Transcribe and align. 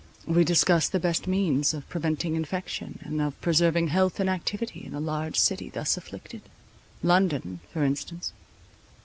We 0.25 0.43
discussed 0.43 0.93
the 0.93 0.99
best 0.99 1.27
means 1.27 1.75
of 1.75 1.87
preventing 1.87 2.33
infection, 2.33 2.97
and 3.03 3.21
of 3.21 3.39
preserving 3.39 3.89
health 3.89 4.19
and 4.19 4.27
activity 4.31 4.83
in 4.83 4.95
a 4.95 4.99
large 4.99 5.37
city 5.37 5.69
thus 5.69 5.95
afflicted—London, 5.95 7.59
for 7.71 7.83
instance. 7.83 8.33